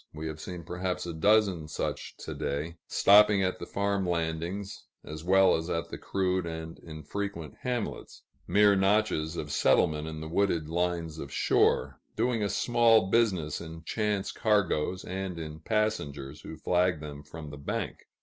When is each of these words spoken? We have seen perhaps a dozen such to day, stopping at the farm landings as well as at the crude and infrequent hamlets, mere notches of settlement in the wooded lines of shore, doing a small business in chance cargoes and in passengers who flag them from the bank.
We 0.15 0.25
have 0.29 0.39
seen 0.41 0.63
perhaps 0.63 1.05
a 1.05 1.13
dozen 1.13 1.67
such 1.67 2.15
to 2.21 2.33
day, 2.33 2.77
stopping 2.87 3.43
at 3.43 3.59
the 3.59 3.67
farm 3.67 4.03
landings 4.09 4.85
as 5.05 5.23
well 5.23 5.55
as 5.55 5.69
at 5.69 5.89
the 5.89 5.99
crude 5.99 6.47
and 6.47 6.79
infrequent 6.79 7.57
hamlets, 7.61 8.23
mere 8.47 8.75
notches 8.75 9.35
of 9.35 9.51
settlement 9.51 10.07
in 10.07 10.19
the 10.19 10.27
wooded 10.27 10.67
lines 10.69 11.19
of 11.19 11.31
shore, 11.31 11.99
doing 12.15 12.41
a 12.41 12.49
small 12.49 13.11
business 13.11 13.61
in 13.61 13.83
chance 13.83 14.31
cargoes 14.31 15.05
and 15.05 15.37
in 15.37 15.59
passengers 15.59 16.41
who 16.41 16.57
flag 16.57 16.99
them 16.99 17.21
from 17.21 17.51
the 17.51 17.57
bank. 17.59 18.07